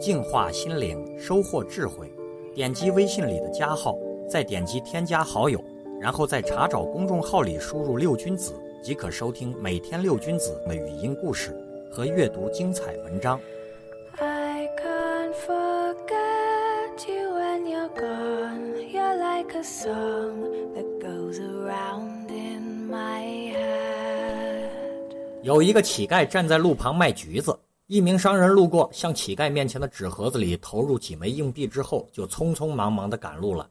[0.00, 2.10] 净化心灵，收获智慧。
[2.54, 3.96] 点击微信里的加号，
[4.28, 5.62] 再点击添加好友，
[6.00, 11.54] 然后在查找公众号里输入“六君子”，即可收听每天六君子的语音故事
[11.92, 13.38] 和阅读精彩文章。
[14.18, 18.74] I can't forget you when you're gone.
[18.90, 24.70] You're like a song that goes around in my head.
[25.42, 27.56] 有一个乞丐站在路旁卖橘子，
[27.90, 33.68] 一名商人路过，向乞丐面前的纸盒子里投入几枚硬币之后，就匆匆忙忙地赶路了。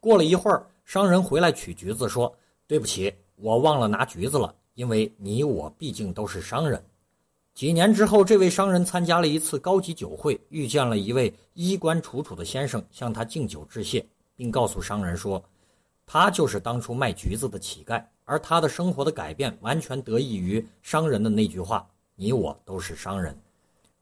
[0.00, 2.36] 过了一会儿，商人回来取橘子，说
[2.66, 6.82] ：“对不起，我忘了拿橘子了，因为你我毕竟都是商人。”
[7.54, 15.40] 几年之后，这位商人参加了一次高级酒会，遇见了一位衣冠楚楚的先生，向他敬酒致谢，并告诉商人说
[16.04, 21.88] ：“他就是当初卖橘子的乞丐，而他的生活的改变完全得益于商人的那句话。”
[22.18, 23.38] 你我都是商人，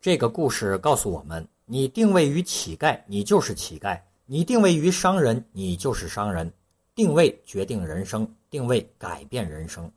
[0.00, 3.96] 这个故事告诉我们：你定位于乞丐，你就是乞丐；
[4.26, 6.52] 你定位于商人，你就是商人。
[6.92, 9.88] 定位决定人生，定位改变人生。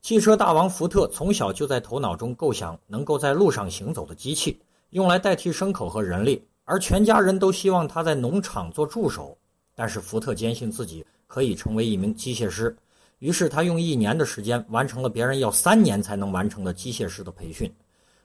[0.00, 4.58] 汽车大王福特从小就在头脑中构想能够在路上行走的机器，
[4.88, 9.36] 用来代替牲口和人力，而全家人都希望他在农场做助手。
[9.74, 12.74] 但是福特坚信自己可以成为一名机械师。
[13.20, 17.72] 于是他用一年的时间完成了别人要三年才能完成的机械师的培训。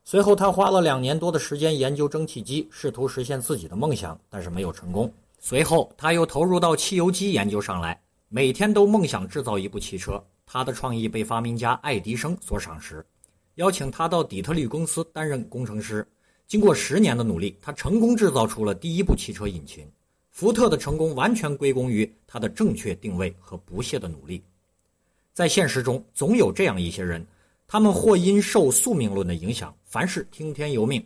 [0.03, 5.11] 随后他花了两年多的时间研究蒸汽机，试图实现自己的梦想，但是没有成功。
[5.39, 10.23] 随后他又投入到汽油机研究上来，每天都梦想制造一部汽车。
[10.45, 13.03] 他的创意被发明家爱迪生所赏识，
[13.55, 16.07] 邀请他到底特律公司担任工程师。
[16.47, 19.85] 经过十年的努力，他成功制造出了第一部汽车引擎。
[20.29, 24.43] 福特的成功完全归功于他的正确定位和不懈的努力。
[25.35, 27.27] 在现实中，总有这样一些人，
[27.67, 31.01] 他们或因受宿命论的影响，凡事听天由命；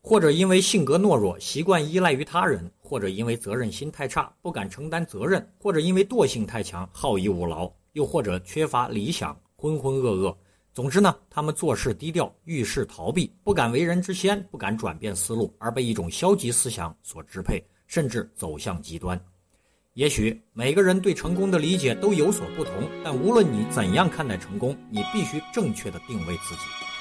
[0.00, 10.32] 或者因为性格懦弱，习惯依赖于他人；或者因为责任心太差，不敢承担责任；或者因为惰性太强，好逸恶劳；又或者缺乏理想，浑浑噩噩。
[10.72, 19.20] 总之呢，他们做事低调，遇事逃避，不敢为人之先，不敢转变思路，而被一种消极思想所支配，甚至走向极端。
[19.94, 22.72] 也许每个人对成功的理解都有所不同，
[23.04, 26.91] 但无论你怎样看待成功，你必须正确的定位自己。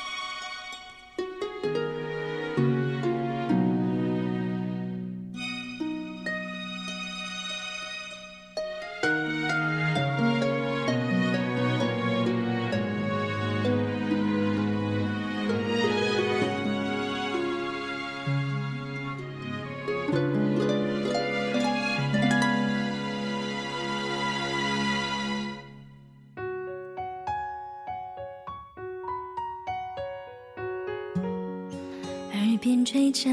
[32.61, 33.27] 边吹着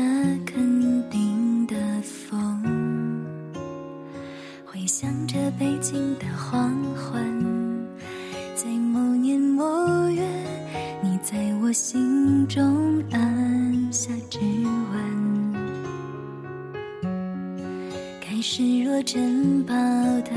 [0.46, 2.62] 肯定的风，
[4.64, 7.22] 回想着北京的黄昏，
[8.54, 10.26] 在某年某月，
[11.02, 14.38] 你在我心中按下指
[14.94, 15.52] 纹，
[18.22, 20.32] 开始若珍宝的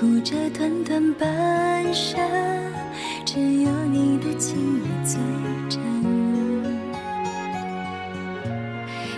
[0.00, 2.20] 顾这短短半生，
[3.24, 5.18] 只有你的情意最
[5.68, 5.82] 真，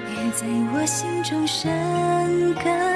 [0.09, 1.71] 也在我心中生
[2.55, 2.90] 根。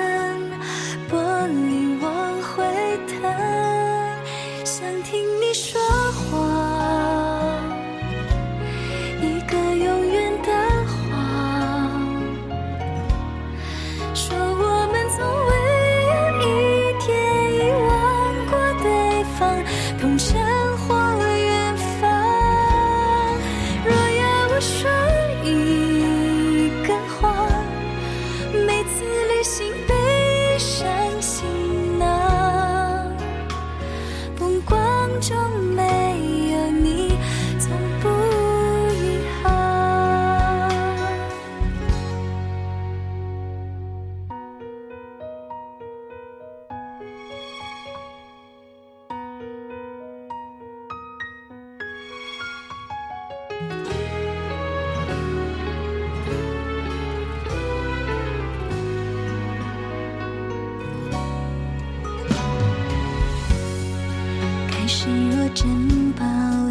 [65.05, 66.25] 该视若我珍宝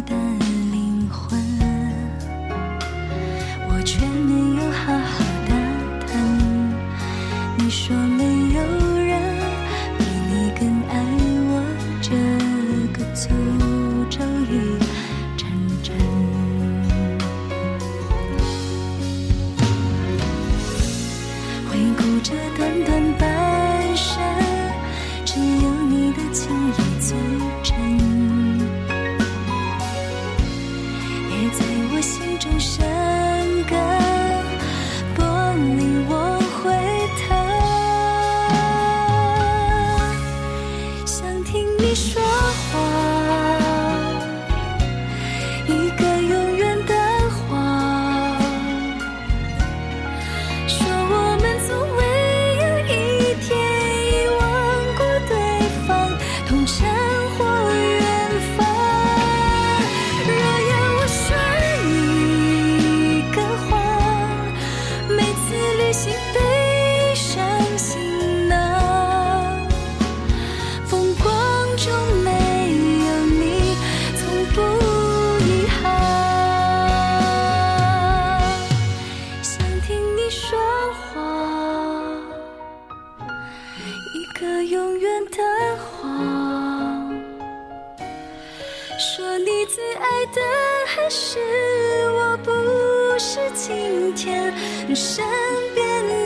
[0.04, 0.12] 的
[0.72, 1.38] 灵魂，
[3.68, 5.54] 我却没有好好打
[6.08, 6.10] 探。
[7.56, 8.60] 你说没有
[8.98, 9.22] 人
[9.98, 10.92] 比你更爱
[11.46, 11.62] 我，
[12.02, 12.10] 这
[12.92, 13.28] 个诅
[14.10, 14.18] 咒
[14.50, 14.52] 已
[15.36, 15.46] 成
[15.80, 15.94] 真。
[21.70, 22.90] 回顾这短短
[65.94, 67.46] 心背上
[67.78, 69.64] 行囊，
[70.86, 71.86] 风光中
[72.24, 72.30] 没
[73.06, 73.76] 有你，
[74.16, 74.60] 从不
[75.44, 75.78] 遗憾。
[79.40, 79.86] 想听
[80.16, 80.58] 你说
[80.92, 81.22] 话，
[84.16, 85.38] 一个永远的
[85.78, 87.14] 谎。
[88.98, 90.40] 说你最爱的
[90.88, 91.38] 还是
[92.10, 92.50] 我，不
[93.34, 94.54] 是晴天
[94.94, 95.24] 身
[95.74, 96.23] 边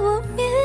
[0.00, 0.57] 我面